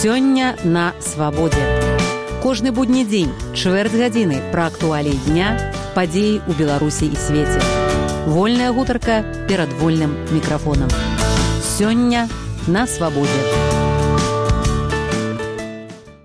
[0.00, 1.60] Сёння на свабодзе.
[2.42, 5.58] Кожны будні дзень, чвэрць гадзіны пра актуалій дня,
[5.98, 7.60] падзеі ў Беларусі і свеце.
[8.30, 10.88] Вольная гутарка перад вольным мікрафонам.
[11.60, 12.30] Сёння
[12.66, 13.42] на свабодзе.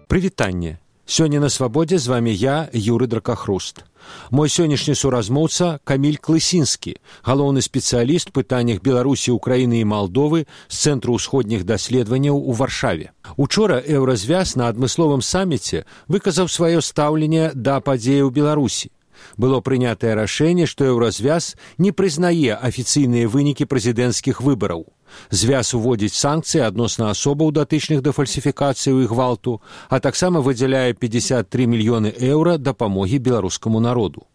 [0.07, 0.77] Прывітанне.
[1.05, 3.83] Сёння на свабодзе з вами я, Юры Дракахруст.
[4.31, 6.95] Мой сённяшні суразмоўца каміль клысінскі
[7.27, 14.55] галоўны спецыяліст пытаннях беларусі украіны і малдовы з цэнтру ўсходніх даследаванняў у варшаве учора еўразвяз
[14.55, 18.91] на адмысловым саміце выказаў сваё стаўленне да падзеяў беларусі
[19.37, 24.87] было прынятае рашэнне што еўразвяз не прызнае афіцыйныя вынікі прэзідэнцкіх выбараў
[25.30, 31.66] Звяз уводзіць санкцыі адносна асобаў датычных да фальсіфікацыі і гвалту а таксама выдзяляе пятьдесят три
[31.66, 34.26] мільёны еўра дапамогі беларускаму народу.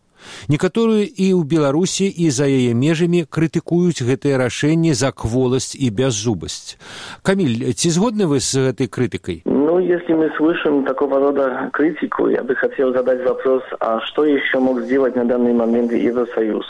[0.50, 6.78] Некаторыя і ў беларусі і за яе межамі крытыкуюць гэтыя рашэнні за кволасць і бяззубасць
[7.26, 12.44] камиль ці згодны вы с этой крытыкай ну если мы слышим такого рода критику я
[12.44, 16.66] бы хотел задать вопрос а что еще мог сделать на данный момент евросоюз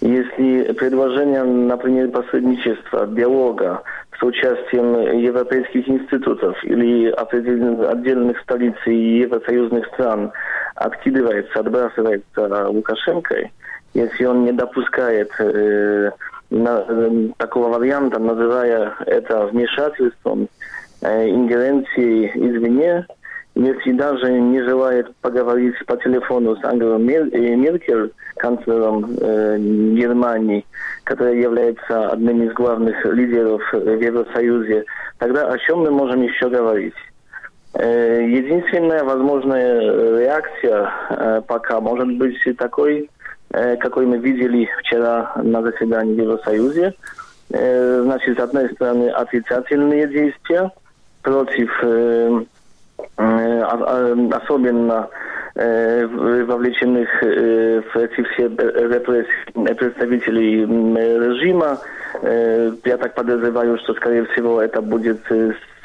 [0.00, 3.82] если предложение, например, посредничества, диалога
[4.18, 10.32] с участием европейских институтов или отдельных столиц евросоюзных стран
[10.74, 13.50] откидывается, отбрасывается Лукашенко,
[13.94, 16.10] если он не допускает э,
[16.50, 20.48] на, такого варианта, называя это вмешательством,
[21.02, 23.06] э, ингеренцией извне,
[23.66, 30.64] если даже не желает поговорить по телефону с Ангелой Меркель, канцлером э, Германии,
[31.04, 34.84] которая является одним из главных лидеров в Евросоюзе,
[35.18, 36.94] тогда о чем мы можем еще говорить?
[37.74, 43.10] Э, единственная возможная реакция э, пока может быть такой,
[43.50, 46.94] э, какой мы видели вчера на заседании в Евросоюзе.
[47.50, 50.70] Э, значит, с одной стороны, отрицательные действия
[51.22, 52.44] против э, э,
[53.16, 55.08] особенно
[55.56, 61.78] Э, вовлеченных э, в эти все репрессии представителей режима.
[62.22, 65.18] Э, я так подозреваю, что, скорее всего, это будет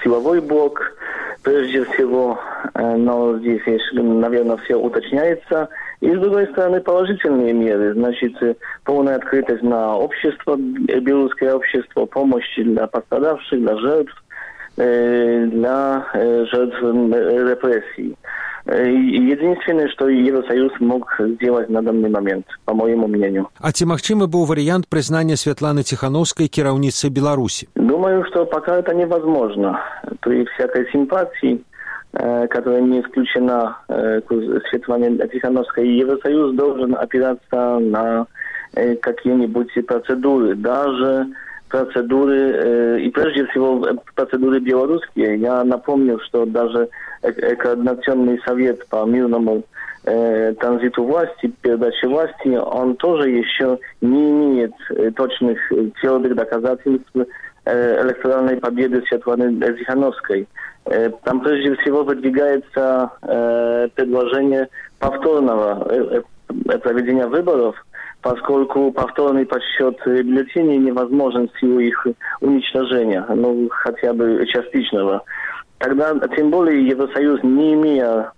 [0.04, 0.96] силовой блок,
[1.42, 2.40] прежде всего,
[2.76, 5.70] но здесь, наверное, все уточняется.
[6.00, 8.36] И, с другой стороны, положительные меры, значит,
[8.84, 14.24] полная открытость на общество, белорусское общество, помощь для пострадавших, для жертв,
[14.77, 18.17] для жертв репрессий.
[18.67, 23.49] Единственное, что Евросоюз мог сделать на данный момент, по моему мнению.
[23.59, 27.69] А ці магчымы быў варыянт прызнання Святланы Тихановской кіраўніцай Беларуси?
[27.75, 29.81] Думаю, что пока это невозможно.
[30.21, 31.61] При всякой симпатии
[32.13, 34.29] которая не исключена к
[34.71, 38.27] Светлане Тихановской, Евросоюз должен опираться на
[39.01, 41.29] какие-нибудь процедуры, даже
[41.76, 45.38] процедуры, э, и прежде всего процедуры белорусские.
[45.40, 46.88] Я напомню, что даже
[47.22, 49.64] Координационный совет по мирному
[50.06, 55.58] э, транзиту власти, передаче власти, он тоже еще не имеет э, точных
[56.00, 57.12] твердых доказательств
[57.66, 60.48] э, электоральной победы Светланы Зихановской.
[60.86, 64.70] Э, там прежде всего выдвигается э, предложение
[65.00, 66.22] повторного э,
[66.70, 67.76] э, проведения выборов–
[68.26, 72.08] поскольку повторный подсчет бюллетеней невозможен в силу их
[72.42, 75.24] уничтожения, ну, хотя бы частичного.
[75.78, 78.32] Тогда, тем более, Евросоюз, не имея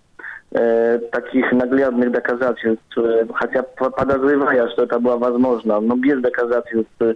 [0.52, 7.16] э, таких наглядных доказательств, э, хотя подозревая, что это было возможно, но без доказательств э,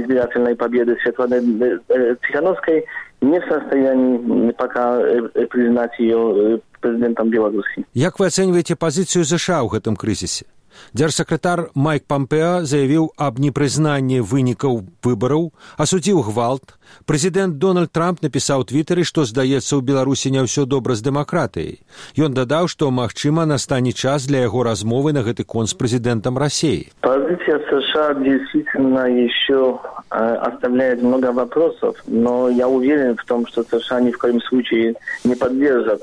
[0.00, 2.86] избирательной победы Светланы э, э Тихановской,
[3.20, 7.84] не в состоянии пока э, признать ее э, президентом Беларуси.
[7.94, 10.46] Как вы оцениваете позицию США в этом кризисе?
[10.95, 16.75] Дзярсакратар Майк Пампеа заявіў аб непрызнанні вынікаў выбараў, асудзіў гвалт.
[17.09, 21.81] Прэзідэнт Дональд Трамп напісаў твітары, што здаецца ў Беларусі не ўсё добра з дэмакратыяй.
[22.15, 26.91] Ён дадаў, што магчыма настане час для яго размовы на гэты кон з прэзідэнтам России.
[27.01, 29.79] Позиция США действительно еще
[30.11, 34.95] э, оставляет много вопросов, но я уверен в том, что США ни в коем случае
[35.23, 36.01] не поддержат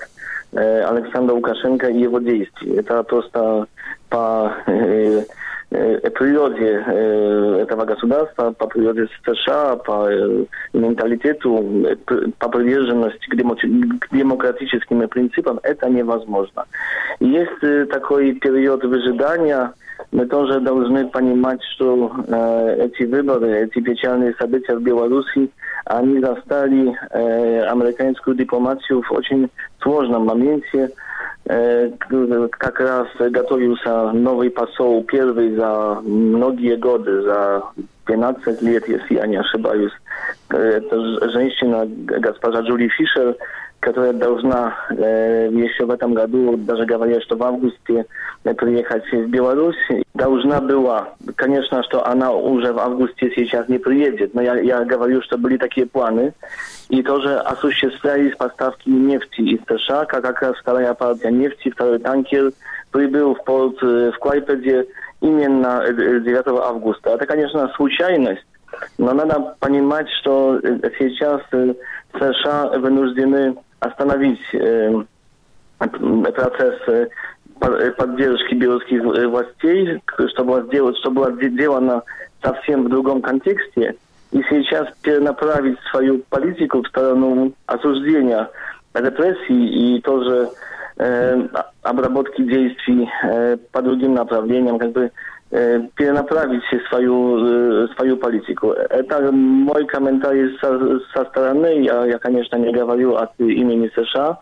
[0.52, 2.76] э, Александра Лукашенко и его действий.
[2.76, 3.66] Это просто
[4.09, 5.23] по э,
[5.71, 10.09] э, природе э, этого государства, по природе США, по
[10.73, 11.97] менталитету,
[12.39, 16.65] по приверженности к демократическим принципам, это невозможно.
[17.19, 19.73] Есть такой период выжидания,
[20.11, 25.49] мы тоже должны понимать, что э, эти выборы, эти печальные события в Беларуси,
[25.85, 29.49] они застали э, американскую дипломатию в очень
[29.79, 30.89] сложном моменте, Э,
[31.47, 37.63] как раз готовился новый посол, первый за многие годы, за
[38.05, 39.93] 12 лет, если я не ошибаюсь.
[40.49, 43.35] Это женщина, госпожа Джули Фишер,
[43.79, 48.05] которая должна э, еще в этом году, даже говорят, что в августе
[48.43, 49.77] э, приехать в Беларусь,
[50.13, 51.09] должна была.
[51.35, 55.57] Конечно, что она уже в августе сейчас не приедет, но я, я говорю, что были
[55.57, 56.33] такие планы.
[56.89, 62.51] И тоже осуществлялись поставки нефти из США, как раз вторая партия нефти, второй танкер
[62.91, 64.87] прибыл в порт э, в Клайпеде
[65.21, 67.11] именно 9 э, августа.
[67.11, 68.45] Это, конечно, случайность,
[68.97, 71.41] но надо понимать, что э, сейчас
[72.13, 75.03] США вынуждены остановить э,
[75.79, 77.07] процесс э,
[77.97, 82.03] поддержки белорусских властей, что было, сделать, что было сделано
[82.41, 83.95] совсем в другом контексте,
[84.31, 88.49] и сейчас перенаправить свою политику в сторону осуждения
[88.93, 90.49] репрессий и тоже
[90.97, 91.47] э,
[91.81, 95.11] обработки действий э, по другим направлениям, как бы Э,
[95.52, 98.72] перенаправить свою, э, свою политику.
[98.72, 101.82] Это мой комментарий со, со стороны.
[101.84, 104.38] Я, я, конечно, не говорю от имени США,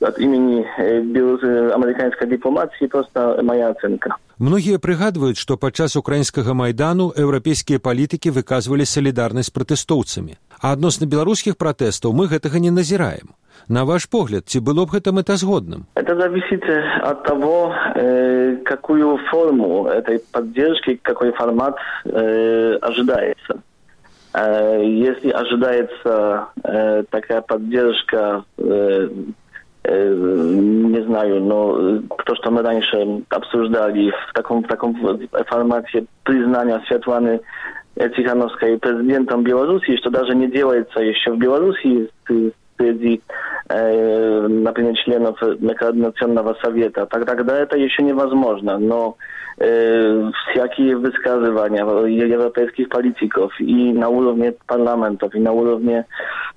[0.00, 4.16] от имени э, американской дипломатии, просто моя оценка.
[4.38, 10.36] Многія прыгадваюць, што падчас украінскага майдану еўрапейскія палітыкі выказвалі салідарнасць пратэстоўцамі.
[10.60, 13.32] А адносна беларускіх пратэстаў мы гэтага не назіраем.
[13.67, 15.85] На ваш погляд, ці было б гэта мэтазгодным?
[15.95, 16.63] Это зависит
[17.01, 21.75] от того, э, какую форму этой поддержки, какой формат
[22.05, 23.61] э, ожидается.
[24.33, 29.09] Э, если ожидается э, такая поддержка, э,
[29.83, 34.95] э, не знаю, но то, что мы раньше обсуждали в таком, в таком
[35.47, 37.41] формате признания Светланы
[37.95, 42.09] Тихановской президентом Беларуси, что даже не делается еще в Беларуси
[42.81, 43.21] среди
[43.73, 48.77] Э, например, членов Координационного совета, тогда это еще невозможно.
[48.77, 49.17] Но
[49.59, 56.05] э, всякие высказывания европейских политиков и на уровне парламентов, и на уровне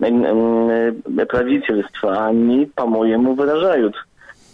[0.00, 3.94] э, э, правительства, они, по-моему, выражают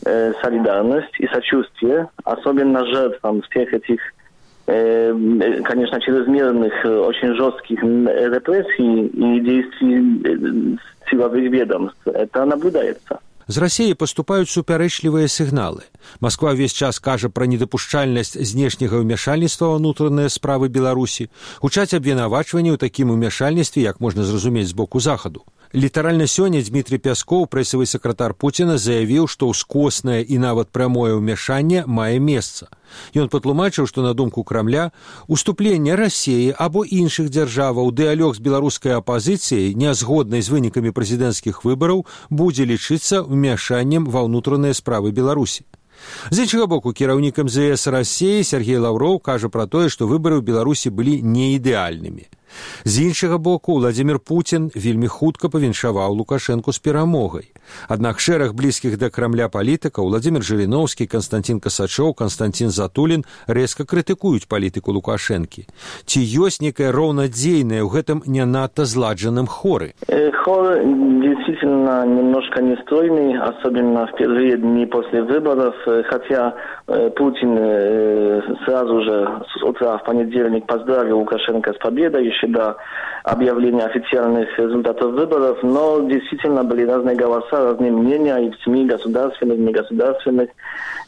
[0.05, 4.20] э, солидарность и сочувствие, особенно жертвам всех этих э,
[4.66, 10.80] конечно, чрезмерных, очень жестких репрессий и действий
[11.10, 12.08] силовых ведомств.
[12.08, 13.20] Это наблюдается.
[13.48, 15.86] З рассіі паступаюць супярэчлівыя сігналы.
[16.18, 21.30] Масква ўвесь час кажа пра недапушчальнасць знешняга ўмяшальніцтва ўнутраныя справы Беларусі,
[21.62, 25.46] гучаць абвінавачванні ў такім умяшальніцтве, як можна зразумець з боку захаду.
[25.76, 32.16] Літаральна сёння Дмітрий Пяскоў, прэсавы сакратар Пуціна заявіў, што ўскоснае і нават прамое ўмяшанне мае
[32.16, 32.72] месца.
[33.12, 34.96] Ён патлумачыў, што на думку крамля
[35.28, 42.64] уступленне рассеі або іншых дзяржаваў дыялёг з беларускай апазіцыяй, нязгоднай з вынікамі прэзідэнцкіх выбараў, будзе
[42.64, 45.68] лічыцца ўмяшаннем ва ўнутраныя справы Беларусі.
[46.32, 50.88] З іншага боку кіраўнік МЗС рассеі Сергей Лаўроў кажа пра тое, што выбары ў Беларусі
[50.88, 52.32] былі неідэальнымі.
[52.86, 57.52] З іншага боку владимир Путін вельмі хутка павіншаваў лукашэнку з перамогай.
[57.88, 64.96] Аднак шэраг блізкіх да крамля палітыкаў владимир жириновскі константин касачоў константин затулін рэзка крытыкуюць палітыку
[64.96, 65.66] лукашэнкі
[66.06, 70.78] ці ёсць некая роўнадзейная ў гэтым не надта зладжаным хоры э, хор
[71.26, 76.56] действительно немножко нестройный особенно в первые дни после выборов э, хотя
[76.88, 77.58] э, Путин
[78.66, 82.77] сразу же с утра в понедельник поздравил Лукашенко с победой еще до
[83.25, 89.59] объявления официальных результатов выборов, но действительно были разные голоса, разные мнения и в СМИ государственных,
[89.59, 90.51] негосударственных.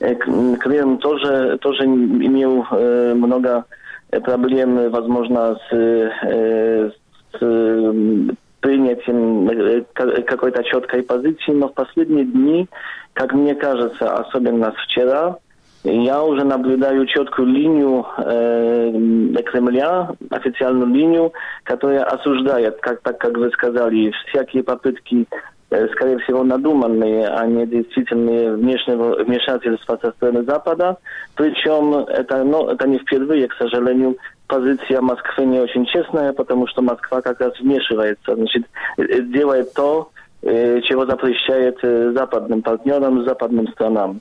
[0.00, 3.64] Э, Крым тоже, тоже имел э, много
[4.10, 6.90] проблем, возможно, с, э,
[7.32, 12.68] с принятием какой-то четкой позиции, но в последние дни,
[13.12, 15.36] как мне кажется, особенно вчера,
[15.84, 21.32] я уже наблюдаю четкую линию э, Кремля, официальную линию,
[21.64, 25.26] которая осуждает, как, так как вы сказали, всякие попытки,
[25.70, 30.98] э, скорее всего, надуманные, а не действительные внешнего вмешательства со стороны Запада.
[31.34, 36.82] Причем это, ну, это не впервые, к сожалению, позиция Москвы не очень честная, потому что
[36.82, 38.64] Москва как раз вмешивается, значит,
[38.98, 40.11] э, делает то,
[40.42, 44.20] чего запрещает э, западным партнерам, западным странам.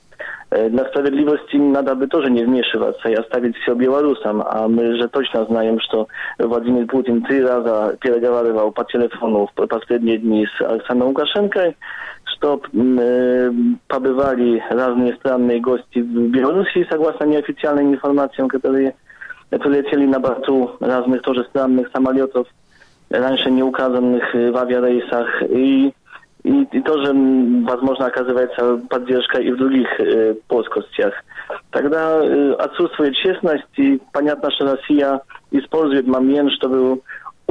[0.51, 4.43] Э, для справедливости надо бы тоже не вмешиваться и оставить все белорусам.
[4.45, 10.19] А мы же точно знаем, что Владимир Путин три раза переговаривал по телефону в последние
[10.19, 11.73] дни с Александром Лукашенко,
[12.25, 13.51] что э,
[13.87, 18.93] побывали разные странные гости в Беларуси, согласно неофициальным информациям, которые
[19.49, 22.47] прилетели на борту разных тоже странных самолетов,
[23.09, 25.41] раньше не указанных в авиарейсах.
[25.49, 25.93] И
[26.43, 27.13] и, и тоже,
[27.65, 31.13] возможно, оказывается поддержка и в других э, плоскостях.
[31.69, 35.21] Тогда э, отсутствует честность, и понятно, что Россия
[35.51, 37.01] использует момент, чтобы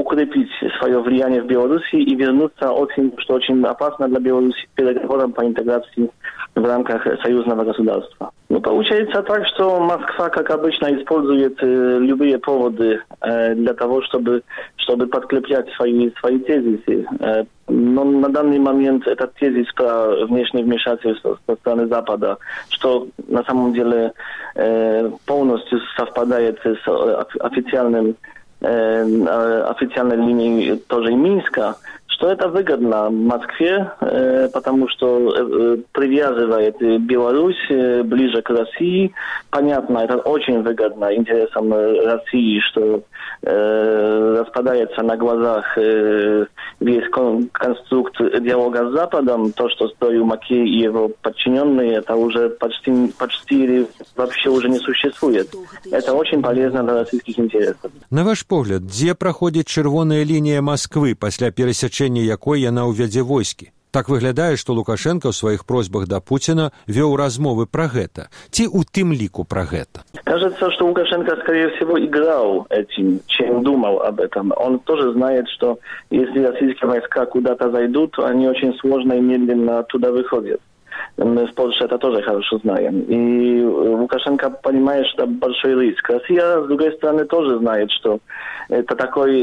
[0.01, 5.33] укрепить свое влияние в Беларуси и вернуться очень, что очень опасно для Беларуси, к переговорам
[5.33, 6.11] по интеграции
[6.55, 8.31] в рамках союзного государства.
[8.49, 14.43] Ну, получается так, что Москва, как обычно, использует э, любые поводы э, для того, чтобы,
[14.77, 17.07] чтобы подкреплять свои, свои тезисы.
[17.21, 22.39] Э, но на данный момент этот тезис про внешнее вмешательство со стороны Запада,
[22.71, 24.13] что на самом деле
[24.57, 28.15] э, полностью совпадает с э, официальным э,
[28.63, 31.77] официальной линией тоже и Минска,
[32.21, 39.15] что это выгодно Москве, э, потому что э, привязывает Беларусь э, ближе к России.
[39.49, 43.03] Понятно, это очень выгодно интересам России, что
[43.43, 47.09] распадается на глазах весь
[47.53, 49.53] конструкт диалога с Западом.
[49.53, 54.79] То, что строил Макей и его подчиненные, это уже почти, почти или вообще уже не
[54.79, 55.49] существует.
[55.91, 57.91] Это очень полезно для российских интересов.
[58.11, 63.72] На ваш погляд, где проходит червоная линия Москвы после пересечения рашэнне якой яна ўвядзе войскі
[63.96, 66.66] так выглядае што лукашенко ў сваіх просьбах да пуціна
[66.96, 71.96] вёў размовы пра гэта ці у тым ліку пра гэта кажется что лукашенко скорее всего
[72.08, 78.20] играл этим чем думал об этом он тоже знает что если российские войска куда-то зайдут
[78.20, 80.60] они очень сложно и медленно туда выходят
[81.23, 83.03] Мы в Польше это тоже хорошо знаем.
[83.03, 86.09] И Лукашенко понимает, что большой риск.
[86.09, 88.21] Россия, с другой стороны, тоже знает, что
[88.71, 89.41] это такой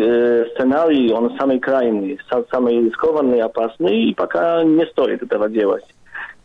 [0.53, 2.19] сценарий, он самый крайний,
[2.51, 5.86] самый рискованный, опасный, и пока не стоит этого делать.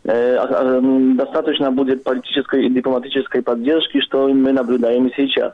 [0.03, 5.53] Достаточно будет политической и дипломатической поддержки, что мы наблюдаем сейчас.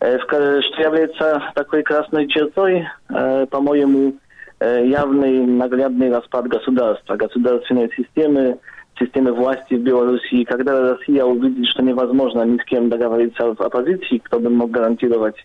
[0.00, 4.16] Что является такой красной чертой, по-моему,
[4.60, 8.58] явный наглядный распад государства, государственной системы,
[8.99, 10.43] системы власти в Беларуси.
[10.43, 15.35] Когда Россия увидит, что невозможно ни с кем договориться в оппозиции, кто бы мог гарантировать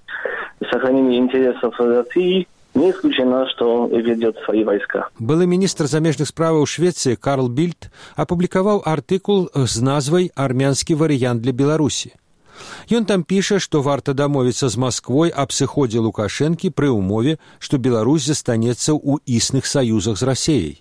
[0.70, 5.08] сохранение интересов России, не исключено, что ведет свои войска.
[5.18, 12.12] Былы министр замежных справаў Швеции Карл Бильд апублікаваў артыкул з назвай армянскі варыянт для Беларусі.
[12.90, 18.26] Ён там піша, што варта дамовіцца з Масквой аб сыходзе лукашэнкі пры ўмове, што Беларусь
[18.26, 20.75] застанецца ў існых саюзах з рассеяй.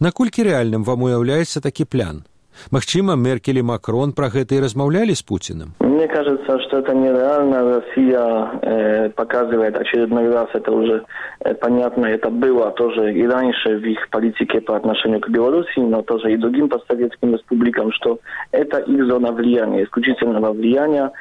[0.00, 2.24] Наколькі рэальным вам уяўляецца такі плян?
[2.70, 5.74] Магчыма, Меркель и Макрон про гэта и размаўлялі с Путиным?
[5.80, 7.80] Мне кажется, что это нереально.
[7.80, 11.04] Россия э, показывает очередной раз, это уже
[11.40, 16.02] э, понятно, это было тоже и раньше в их политике по отношению к Беларуси, но
[16.02, 18.18] тоже и другим постсоветским республикам, что
[18.52, 21.12] это их зона влияния, исключительного влияния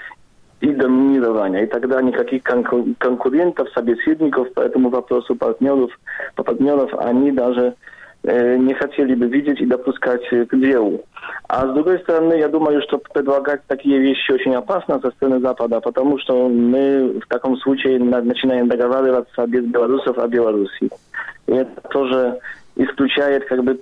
[0.62, 1.64] и доминирования.
[1.64, 5.92] И тогда никаких конкурентов, собеседников по этому вопросу, партнеров,
[6.36, 7.76] партнеров, они даже Э,
[8.25, 11.05] не хотели бы видеть и допускать к делу.
[11.49, 15.81] А с другой стороны, я думаю, что предлагать такие вещи очень опасно со стороны Запада,
[15.81, 20.89] потому что мы в таком случае начинаем договариваться без белорусов о Беларуси.
[21.47, 22.39] И это тоже
[22.77, 23.79] исключает, как бы,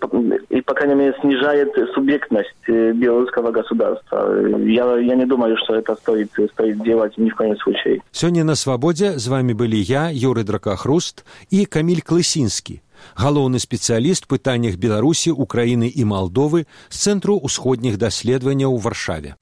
[0.49, 4.37] и, по крайней мере, снижает субъектность э, белорусского государства.
[4.59, 8.03] Я, я не думаю, что это стоит, стоит делать ни в коем случае.
[8.11, 12.83] Сегодня на «Свободе» с вами были я, Юрий Дракохруст и Камиль Клысинский
[13.17, 19.37] галоўны спецыяліст пытаннях беларусі украіны і малдовы з цэнтру ўсходніх даследаванняў у варшаве.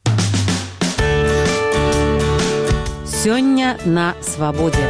[3.04, 4.86] Сёння на свабодзе.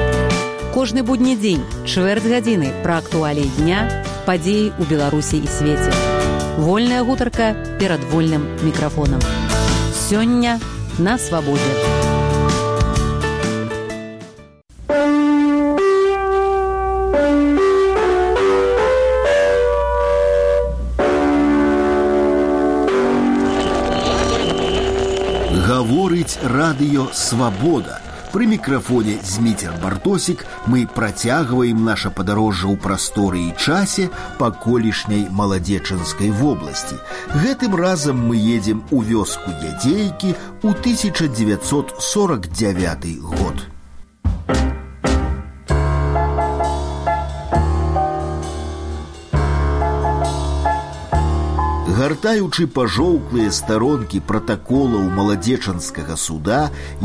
[0.75, 3.89] Кожны будні дзень чвэрць гадзіны пра актуалей дня
[4.29, 5.91] падзеі ў беларусі і свеце.
[6.61, 9.25] Вольная гутарка перад вольным мікрафонам.
[9.97, 10.61] Сёння
[10.99, 11.98] на свабодзе
[25.68, 28.00] гаворыць радыё свабода
[28.34, 36.30] пры мікрафоне зміцер бартосік мы працягваем наша падарожжа ў прасторы і часе па колішняй маладзечанскай
[36.40, 36.96] вобласці
[37.44, 40.34] гэтым разам мы едзем у вёску ядзейкі
[40.64, 43.58] ў 1949 год
[52.09, 56.61] Гартаючы пажоўклыя старонкі пратаколаў маладзечанскага суда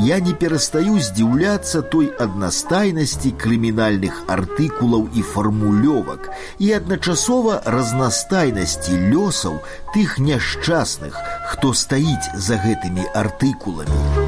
[0.08, 6.32] я не перастаю здзіўляцца той аднастайнасці крымінальных артыкулаў і фармулёвак
[6.64, 9.60] і адначасова разнастайнасці лёсаў
[9.92, 11.20] тых няшчасных
[11.52, 14.23] хто стаіць за гэтымі артыкуламі.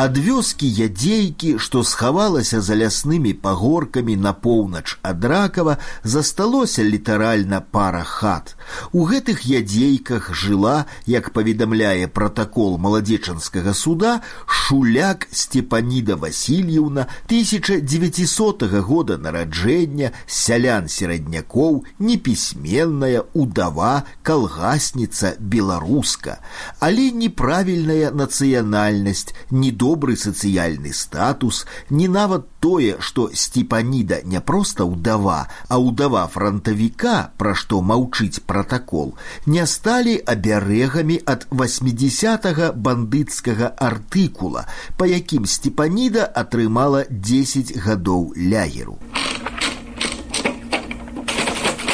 [0.00, 8.02] ад вёскі ядзейкі што схавалася за ляснымі пагоркамі на поўнач ад ракава засталося літаральна пара
[8.04, 8.56] хат
[8.92, 20.12] У гэтых ядзейках жыла, як паведамляе пратакол маладзечанскага суда, шуляк Степаніда Васильевна 1900 года нараджэння,
[20.26, 26.38] сялян сераднякоў, непісьменная, удава, калгасніца, беларуска,
[26.80, 35.78] але неправільная нацыянальнасць, недобры сацыяльны статус, не нават тое, што Степаніда не проста ўдава, а
[35.78, 39.15] ўдава франтавіка, пра што маўчыць пратакол,
[39.45, 48.99] не сталі абярэгамі ад 80 бандыцкага артыкула, па якім Степаніда атрымала 10 гадоў лягеру.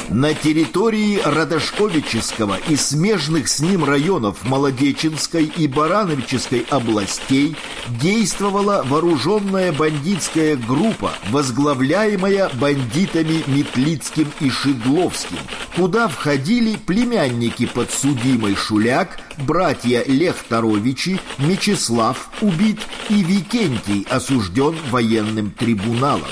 [0.10, 7.58] На территории Радошковического и смежных с ним районов Молодеченской и Барановической областей
[8.02, 15.40] действовала вооруженная бандитская группа, возглавляемая бандитами Метлицким и Шедловским,
[15.76, 26.30] куда входили племянники подсудимой Шуляк, братья Лехторовичи, Мечислав убит и Викентий осужден военным трибуналом.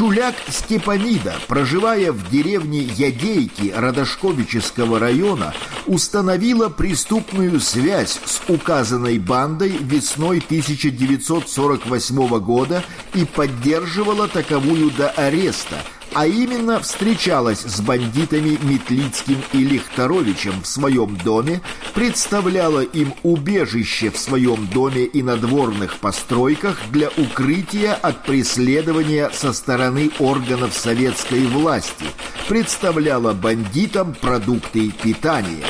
[0.00, 5.52] Шуляк Степанида, проживая в деревне Ядейки Радошковического района,
[5.84, 15.76] установила преступную связь с указанной бандой весной 1948 года и поддерживала таковую до ареста–
[16.14, 21.60] а именно встречалась с бандитами Метлицким и Лихторовичем в своем доме,
[21.94, 30.10] представляла им убежище в своем доме и надворных постройках для укрытия от преследования со стороны
[30.18, 32.06] органов советской власти,
[32.48, 35.64] представляла бандитам продукты питания.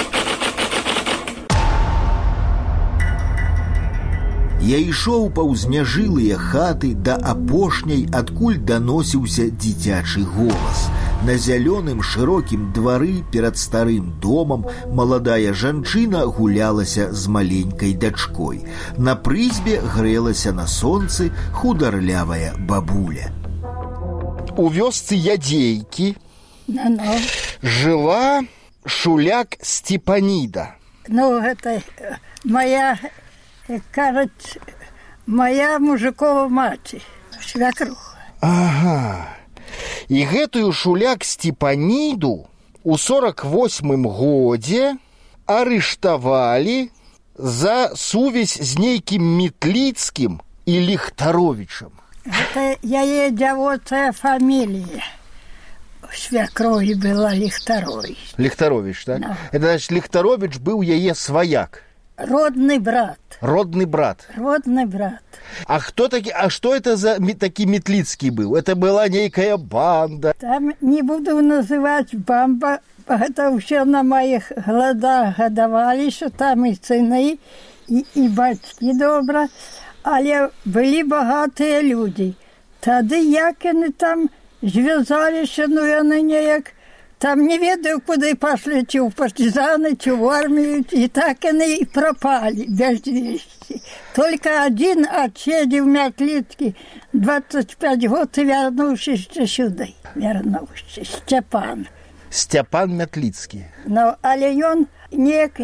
[4.71, 10.85] Я ішоў паўз няжылыя хаты да апошняй, адкуль даносіўся дзіцячы голас.
[11.27, 14.69] На зялёным шырокім двары перад старым домам
[15.01, 18.63] маладая жанчына гулялася з маленькай дачкой.
[18.97, 23.35] На прызбе грэлася на сонцы хударлявая бабуля.
[24.57, 26.15] У вёсцы ядзейкі
[26.69, 27.19] Ну, ну,
[27.63, 28.43] жыла
[28.87, 30.77] шуляк Степаніда.
[31.09, 32.97] ну гэта э, моя,
[33.70, 34.58] э, кажуць,
[35.28, 37.02] моя мужикова маці,
[37.42, 38.18] свякруха.
[38.42, 39.28] Ага.
[40.10, 42.48] І гэтую шуляк Степаніду
[42.84, 44.96] у 48 годзе
[45.46, 46.90] арыштавалі
[47.38, 51.92] за сувязь з нейкім метліцкім і ліхтаровічам.
[52.26, 55.06] Гэта яе дзявоцая фамілія.
[56.14, 58.18] Свякрові была Ліхтарович.
[58.40, 59.20] Ліхтарович, так?
[59.22, 59.38] Да.
[59.52, 61.84] Это значит, Ліхтарович быў яе сваяк,
[62.20, 63.20] Родны брат.
[63.42, 64.28] родны брат.
[64.38, 65.22] Родны брат.
[65.68, 68.56] А кто таки, а что это за ме- таки Метлицкий был?
[68.56, 70.34] Это была некая банда.
[70.40, 77.38] Там не буду называць бамба, гэта ўсё на маіх гладах гадавалі, що там і сыны,
[77.88, 79.48] і, і бацькі добра,
[80.04, 82.34] але былі багатыя людзі.
[82.80, 84.30] Тады як яны там
[84.62, 86.72] звязаліся, ну яны неяк
[87.21, 91.85] там не ведаю, куды пашлі ці ў партызаны, ці ў армію, і так яны і
[91.85, 93.77] прапалі без весці.
[94.17, 96.73] Только адзін адседзеў мятліцкі
[97.13, 101.85] 25 год і вярнуўшыся сюды, вярнуўся Сцяпан.
[102.31, 103.69] Степан Мятлицкий.
[103.85, 105.61] Ну, але ён неяк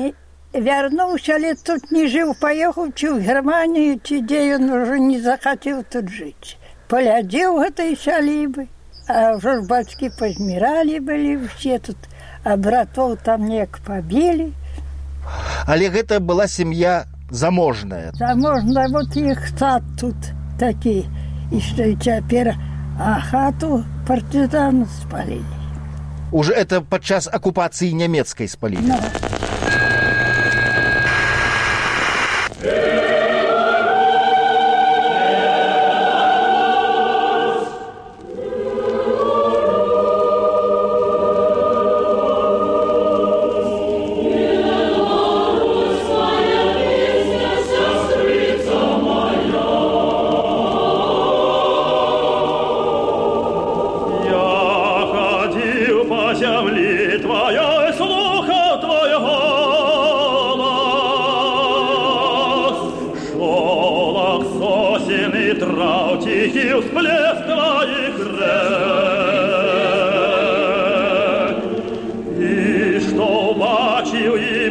[0.53, 5.89] вярнуўся, але тут не жыў, паехаў ці ў Германію, ці дзе ён ужо не захацеў
[5.89, 6.61] тут жыць.
[6.93, 8.69] Палядзеў гэтай сялібы,
[9.08, 11.98] а ўжо ж бацькі пазміралі былі ўсе тут,
[12.44, 14.54] а братоў там неяк пабілі.
[15.68, 18.12] Але гэта была сям'я заможная.
[18.14, 20.16] Заможна вот іх сад тут
[20.60, 21.06] такі,
[21.52, 22.56] і што і цяпер,
[23.00, 25.46] а хату партызан спалілі.
[26.32, 28.88] Уже это падчас акупацыі нямецкай спалілі.
[28.88, 28.98] Ну,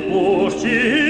[0.10, 1.05] Бачил и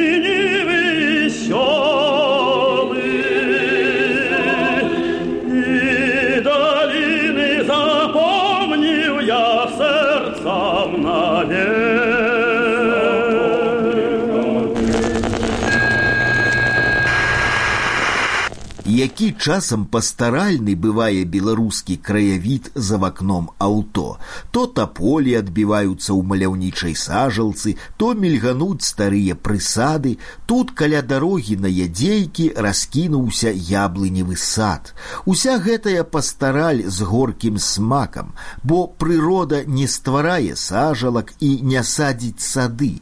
[19.25, 24.19] які часам пастаральны бывае беларускі краявід за вакном аўто.
[24.51, 32.51] То таполі адбіваюцца ў маляўнічай сажалцы, то мільгануць старыя прысады, тут каля дарогі на ядзейкі
[32.69, 34.93] раскінуўся яблыневы сад.
[35.25, 42.99] Уся гэтая пастараль з горкім смакам, бо прырода не стварае сажалак і не садзіць сады.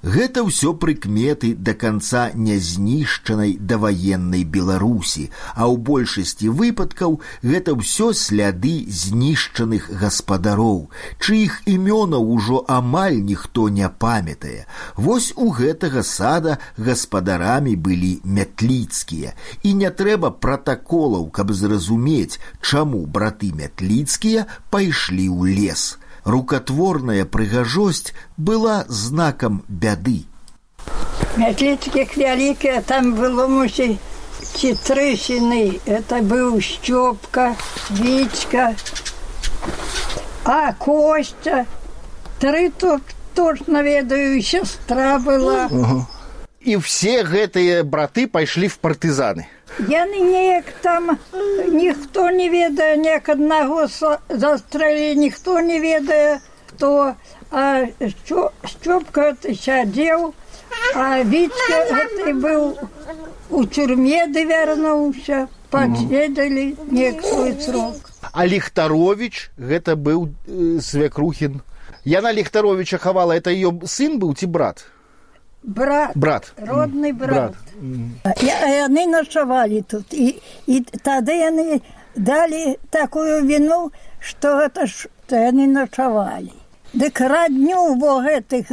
[0.00, 8.88] Гэта ўсё прыкметы да канца нязнішчанай даваеннай Беларусі, а ў большасці выпадкаў гэта ўсё сляды
[8.88, 10.88] знішчаных гаспадароў,
[11.20, 14.64] чыіх імёнаў ужо амаль ніхто не памятае.
[14.96, 23.52] Вось у гэтага сада гаспадарамі былі мятліцкія, і не трэба пратаколаў, каб зразумець, чаму браты
[23.52, 30.25] мятліцкія пайшлі ў лес рукотворная прыгажосць была знаком бяды.
[31.37, 33.97] Мятліцкіх вялікія там было мусі
[34.55, 35.79] ці тры сіны.
[35.85, 37.55] Это быў Сцёпка,
[37.89, 38.75] Вічка,
[40.45, 41.65] а Костя.
[42.39, 43.01] Тры тут
[43.33, 45.67] точно ведаю, сестра была.
[45.71, 46.05] Угу.
[46.61, 49.45] І все гэтыя браты пайшлі в партызаны.
[49.78, 51.18] Яны неяк там
[51.68, 56.40] ніхто не ведае неяк аднаго застрэлі ніхто не ведае
[56.78, 57.14] то
[57.50, 57.86] а
[58.66, 60.34] сцёпка сядзеў
[60.94, 62.76] а віцка гэты быў
[63.50, 65.48] у цюрме ды вярнуўся.
[65.70, 68.10] Падседалі неяк свой срок.
[68.32, 71.62] А ліхтарович гэта быў э, свякрухін
[72.04, 74.84] яна ліхтаровича хавала это ее сын быў ці брат
[75.62, 76.16] брат.
[76.16, 76.52] Брат.
[76.56, 77.54] Родны брат,
[78.22, 78.42] брат.
[78.42, 80.14] яны начавалі тут.
[80.14, 81.80] І, і тады яны
[82.16, 86.52] далі такую віну што гэта ж яны начавалі
[86.92, 88.72] дык радню во гэтых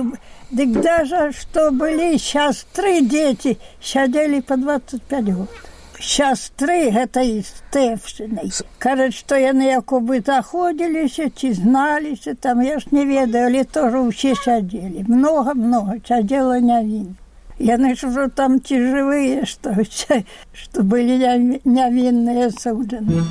[0.52, 5.62] дык даже што былі сястры дзеці сядзелі по 25 год
[6.03, 8.51] сястры гэтай стэфшынай
[8.83, 14.35] кажуць што яны якубы заходзіліся ці зналіся там я ж не ведаю але тоже ўсе
[14.35, 17.15] сядзелі много много сядзела нявін
[17.59, 21.19] яны ж ужо там ці жывыя што што былі
[21.65, 23.23] нявінныя суджаны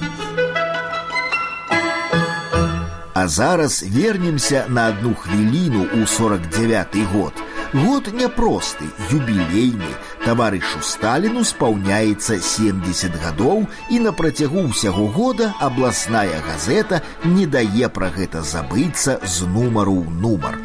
[3.13, 7.34] А зараз вернемся на одну хвіліну ў 49 год
[7.73, 9.91] год няпросты юбілейны
[10.25, 18.12] таварышу сталіну спаўняецца 70 гадоў і на працягу ўсяго года абласная газета не дае пра
[18.17, 20.60] гэта забыцца з нумару ў нумар.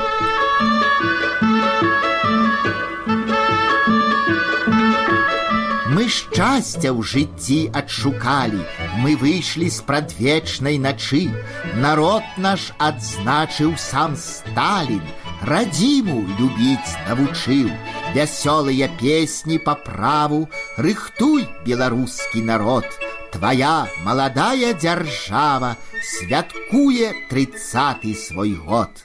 [5.97, 8.61] Мы шчасця ў жыцці адшукалі,
[9.01, 11.31] мы выйшлі з прадвечнай начы.
[11.81, 15.01] Народ наш адзначыў сам Сталін,
[15.51, 17.71] радзіму любіць навучыў
[18.15, 20.41] вясёлыя песні по праву
[20.77, 22.87] рыхтуй беларускі народ
[23.33, 25.77] твоя маладая дзяржава
[26.13, 29.05] святкуе тридцаты свой год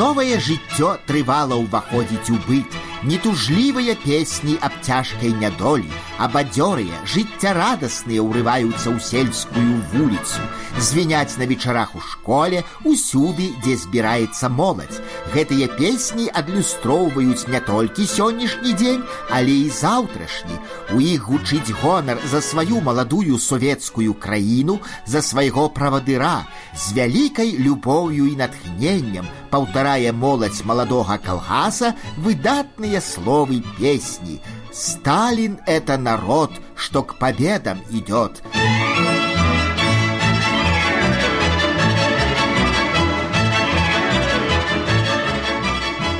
[0.00, 5.86] новае жыццё трывала ўваходзіць у быт Нетужлівыя песні аб цяжкай нядолі,
[6.20, 10.42] абадзёрыя, жыццярадасныя ўрываюцца ў сельскую вуліцу,
[10.78, 15.00] звіняць на вечарах у школе, усюды, дзе збіраецца моладзь.
[15.34, 20.60] Гэтыя песні адлюстроўваюць не толькі сённяшні дзень, але і заўтрашні.
[20.94, 28.30] У іх гучыць гонар за сваю маладую савецкую краіну, за свайго правадыра, з вялікай любоўю
[28.30, 34.40] і натхненнем паўтарае моладзь маладога калгаса выдатныя словы песни.
[34.72, 38.42] Сталин — это народ, что к победам идет.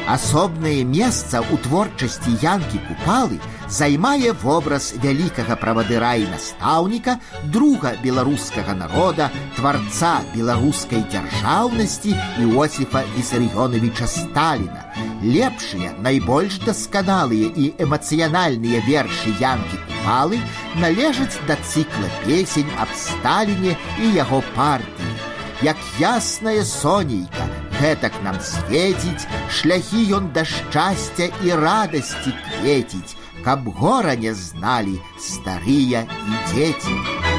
[0.06, 3.36] Асобнае месца ў творчасці янкі купалы
[3.71, 7.15] займае вобраз вялікага правадыра і настаўніка
[7.55, 12.11] друга беларускага народа тварца беларускай дзяржаўнасці
[12.43, 14.83] Іосифа вісарыёновича Сталіна.
[15.23, 20.41] Лепшыя найбольш дасканалыя і эмацыянальныя вершы янкі купалы
[20.83, 25.15] належаць да цыкла песень аб Сталіне і яго партыі.
[25.61, 27.47] Як ясная сонейка
[27.79, 36.06] гэтак нам свеціць шляхі ён да шчасця і радасці кветіць каб гора не зналі старыя
[36.06, 37.29] і дзеці.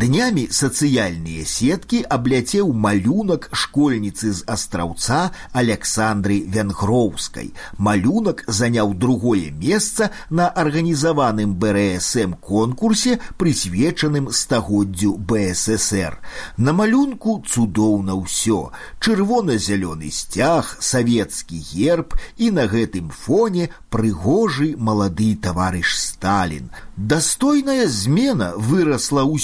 [0.00, 7.52] Днямі сацыяльныя сеткі абляцеў малюнак школьніцы з астраўца Александры Венгроўскай.
[7.78, 16.18] Малюнак заняў другое месца на арганізаваным БРСМ конкурсе, прысвечаным стагоддзю БССР.
[16.58, 18.74] На малюнку цудоўна ўсё.
[18.98, 26.74] Чырвона-зялёны сцяг, савецкі герб і на гэтым фоне прыгожы малады таварыш Сталін.
[26.96, 29.38] Дастойная змена вырасла ў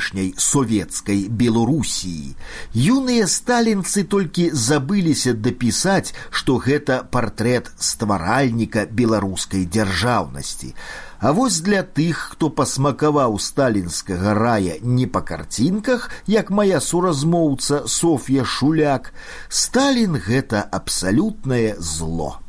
[0.00, 2.34] сённяшняй советскай Беларусіі.
[2.72, 10.74] Юныя сталінцы толькі забыліся дапісаць, што гэта партрэт стваральніка беларускай дзяржаўнасці.
[11.20, 18.44] А вось для тых, хто пасмакаваў сталінскага рая не па карцінках, як моя суразмоўца Соф'я
[18.44, 19.12] Шуляк,
[19.48, 22.40] Сталін гэта абсалютнае зло.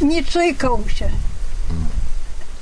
[0.00, 1.12] Не чыкаўся.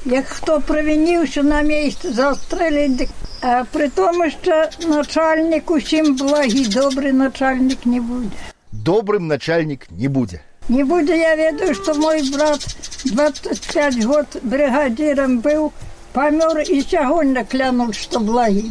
[0.04, 3.08] Як хто правініўся на месцы застрэліць,
[3.40, 8.36] а при тому, що начальник усім благий, добрий начальник не буде.
[8.72, 10.40] Добрым начальник не будзе.
[10.68, 15.72] Не буде, я ведаю, что мой брат 25 год бригадиром был,
[16.12, 18.70] помер и сягоння клянул, что благий.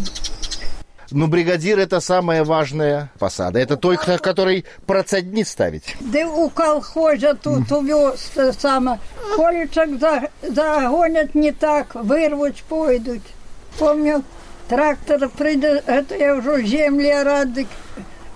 [1.12, 3.60] Ну, бригадир это самая важная посада.
[3.60, 5.96] Это той, который процедни ставить.
[6.02, 9.00] Да у колхоза тут увез те саме.
[9.36, 10.00] Колючок
[10.44, 13.24] загонять не так, вирвуть, пойдуть.
[13.80, 14.24] Помню,
[14.68, 17.66] трактор прийде, это я вже землі ради.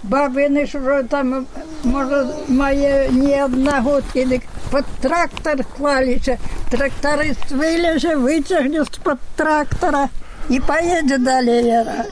[0.03, 1.45] Бабини ж вже там,
[1.83, 6.37] може, має не одного тільки під трактор клалися.
[6.69, 10.09] Тракторист вилізе, витягне з-під трактора
[10.49, 12.11] і поїде далі ярати.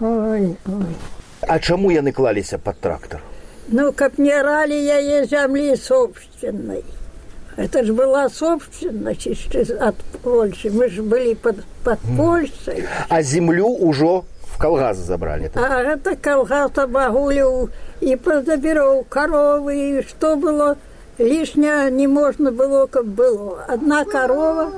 [0.00, 0.96] Ой, ой.
[1.40, 3.20] А чаму яны клаліся под трактор?
[3.68, 6.84] Ну, как не рали я ей земли собственной.
[7.56, 10.70] Это же была собственность еще от Польши.
[10.70, 12.84] Мы же были под, под Польшей.
[13.08, 15.48] А землю уже в колгаз забрали.
[15.48, 15.70] Так?
[15.70, 20.00] А это колгаз обогулил и позабирал коровы.
[20.00, 20.76] И что было
[21.18, 23.64] лишнее не можно было, как было.
[23.68, 24.72] Одна корова,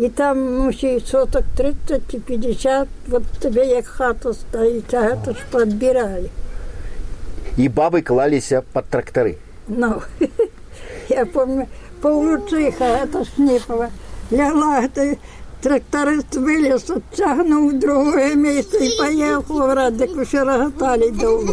[0.00, 2.88] и там мусить соток 30 и 50.
[3.08, 6.30] Вот тебе як хата стоит, а это ж подбирали.
[7.58, 9.36] И бабы клаліся под тракторы.
[9.68, 10.02] Ну,
[11.08, 11.66] я помню,
[12.00, 13.90] Павлучиха, это Снипова,
[14.30, 14.88] лягла,
[15.60, 21.52] тракторист вылез, оттягнул в другое место и поехал в Радик, уже роготали долго.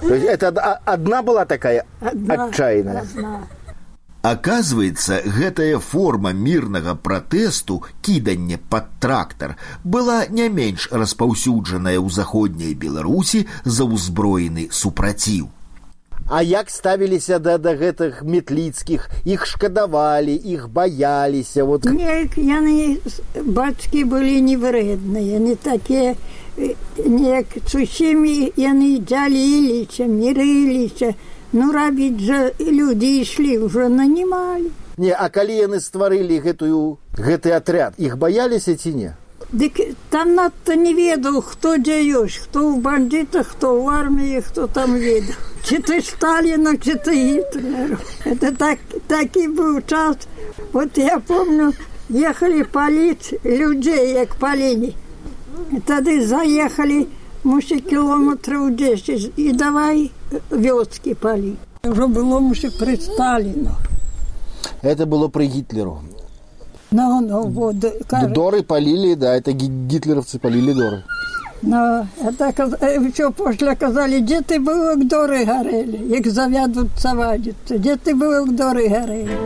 [0.00, 3.00] То есть это од- одна была такая Одна, отчаянная?
[3.00, 3.40] одна.
[4.25, 13.41] Аказваецца, гэтая форма мірнага пратэсту кіданне пад трактар была не менш распаўсюджаная ў заходняй Беларусі
[13.65, 15.49] за ўзброены супраціў.
[16.29, 21.65] А як ставіліся да, да гэтых метліцкіх, іх шкадавалі, іх баяліся.
[21.65, 21.89] Вот...
[21.89, 23.01] Неяк яны,
[23.35, 26.13] бацькі былі невредныя, не такія,
[26.61, 31.17] э, неяк з усімі яны дзяліліся, мірыліся.
[31.55, 34.71] Ну, рабіць жа людзі ішлі, ўжо нанімалі.
[34.97, 39.11] Не, а калі яны стварылі гэтую, гэты атряд, іх баяліся ці не?
[39.51, 44.67] Дык там надта не ведаў, хто дзе ёсць, хто ў бандитах, хто ў арміі, хто
[44.67, 45.35] там ведаў.
[45.67, 47.97] Ці ты Сталіну, ці ты Гітлеру.
[48.23, 50.23] Это так, такі быў час.
[50.71, 51.73] Вот я помню,
[52.09, 54.95] ехалі паліць людзей, як палілі.
[55.71, 57.07] І Тады заехалі,
[57.43, 60.11] мусі кіlomeтраў 10 і давай
[60.51, 61.57] вёскі паліць.
[61.83, 63.71] Уже было мусі пры Сталіну.
[64.83, 65.97] Это было при Гитлеру.
[66.91, 67.75] Ну, ну, вот,
[68.07, 71.03] кажа, Доры полили, да, это ги- гитлеровцы полили доры.
[71.61, 71.77] Ну,
[72.25, 77.77] это каз- э, що після казали, де ти був, як дори горели, як завядуться вадяться,
[77.77, 79.37] де ти був, як дори горели.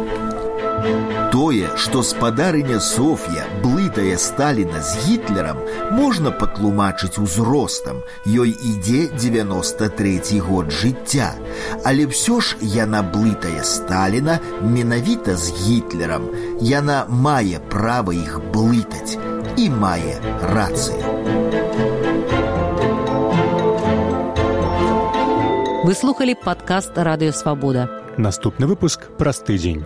[1.32, 5.58] Тое, што спадарыня Соф'я блытае Сталіна з гітлерам,
[5.92, 8.04] можна патлумачыць узростам.
[8.24, 11.36] Ёй ідзе 93 год жыцця.
[11.84, 16.32] Але ўсё ж яна блытае Сталіна менавіта з гітлерам.
[16.62, 19.20] Яна мае права іх блытаць
[19.60, 20.16] і мае
[20.56, 21.04] рацыю.
[25.86, 27.90] Вы слухали падкаст радыёвабода.
[28.18, 29.86] Наступны выпуск праз тыдзень.